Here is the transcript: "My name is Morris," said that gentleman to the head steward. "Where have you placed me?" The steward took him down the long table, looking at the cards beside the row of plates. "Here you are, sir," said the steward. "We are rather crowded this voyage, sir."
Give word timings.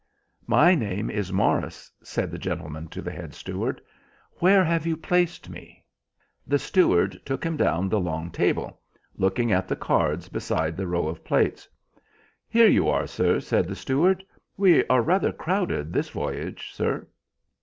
"My 0.47 0.73
name 0.73 1.11
is 1.11 1.31
Morris," 1.31 1.91
said 2.01 2.31
that 2.31 2.39
gentleman 2.39 2.87
to 2.87 3.03
the 3.03 3.11
head 3.11 3.35
steward. 3.35 3.79
"Where 4.39 4.63
have 4.63 4.87
you 4.87 4.97
placed 4.97 5.47
me?" 5.47 5.83
The 6.47 6.57
steward 6.57 7.21
took 7.23 7.43
him 7.43 7.55
down 7.55 7.87
the 7.87 7.99
long 7.99 8.31
table, 8.31 8.79
looking 9.15 9.51
at 9.51 9.67
the 9.67 9.75
cards 9.75 10.27
beside 10.27 10.75
the 10.75 10.87
row 10.87 11.07
of 11.07 11.23
plates. 11.23 11.69
"Here 12.49 12.67
you 12.67 12.89
are, 12.89 13.05
sir," 13.05 13.39
said 13.39 13.67
the 13.67 13.75
steward. 13.75 14.23
"We 14.57 14.83
are 14.87 15.03
rather 15.03 15.31
crowded 15.31 15.93
this 15.93 16.09
voyage, 16.09 16.73
sir." 16.73 17.05